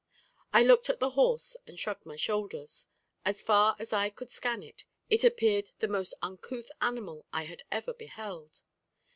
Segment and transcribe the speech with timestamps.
[0.51, 2.87] I looked at the horse, and shrugged my shoulders.
[3.23, 7.61] As far as I could scan it, it appeared the most uncouth animal I had
[7.71, 8.61] ever beheld.